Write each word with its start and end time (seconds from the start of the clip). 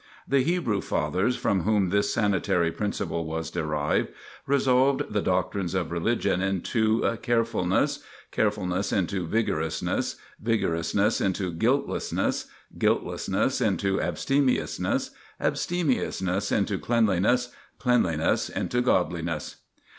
The 0.27 0.41
Hebrew 0.43 0.81
Fathers, 0.81 1.35
from 1.35 1.61
whom 1.61 1.89
this 1.91 2.11
sanitary 2.11 2.71
principle 2.71 3.23
was 3.27 3.51
derived, 3.51 4.07
resolved 4.47 5.13
the 5.13 5.21
doctrines 5.21 5.75
of 5.75 5.91
religion 5.91 6.41
into 6.41 7.19
"Carefulness; 7.21 7.99
Carefulness 8.31 8.91
into 8.91 9.27
Vigorousness; 9.27 10.15
Vigorousness 10.43 11.21
into 11.23 11.51
Guiltlessness; 11.51 12.47
Guiltlessness 12.79 13.61
into 13.61 14.01
Abstemiousness; 14.01 15.11
Abstemiousness 15.39 16.51
into 16.51 16.79
Cleanliness; 16.79 17.51
Cleanliness 17.77 18.49
into 18.49 18.81
Godliness." 18.81 19.57